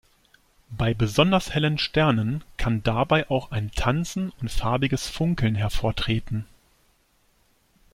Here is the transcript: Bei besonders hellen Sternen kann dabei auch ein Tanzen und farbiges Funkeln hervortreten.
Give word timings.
Bei 0.71 0.95
besonders 0.95 1.53
hellen 1.53 1.77
Sternen 1.77 2.43
kann 2.57 2.81
dabei 2.81 3.29
auch 3.29 3.51
ein 3.51 3.69
Tanzen 3.71 4.31
und 4.41 4.49
farbiges 4.49 5.07
Funkeln 5.07 5.53
hervortreten. 5.53 6.47